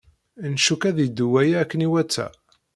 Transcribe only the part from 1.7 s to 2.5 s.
iwata.